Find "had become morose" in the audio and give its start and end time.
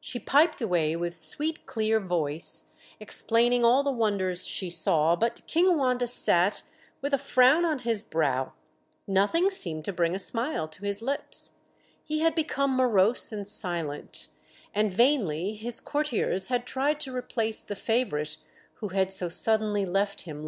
12.18-13.30